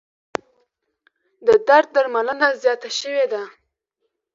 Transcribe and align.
د 1.47 1.49
درد 1.67 1.89
درملنه 1.95 2.47
زیاته 2.61 2.89
شوې 2.99 3.25
ده. 3.33 3.43